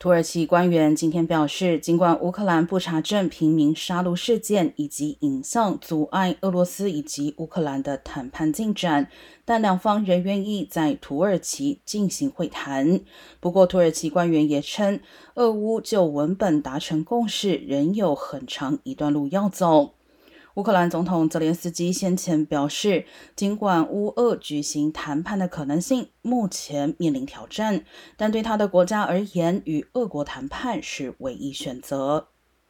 [0.00, 9.10] 土耳其官员今天表示，尽管乌克兰不查证平民杀戮事件以及影像阻碍俄罗斯以及乌克兰的谈判进展，
[9.44, 13.00] 但两方仍愿意在土耳其进行会谈。
[13.40, 14.98] 不过，土耳其官员也称，
[15.34, 19.90] 俄乌就文本达成共识仍有很长一段路要走。
[20.54, 23.06] 乌克兰总统泽连斯基先前表示，
[23.36, 27.84] 尽管乌俄举行谈判的可能性目前面临挑战，
[28.16, 32.28] 但对他的国家而言，与俄国谈判是唯一选择。